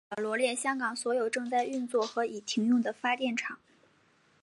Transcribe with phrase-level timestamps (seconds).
[0.09, 3.59] 下表罗列香港所有正在运作和已停用的发电厂。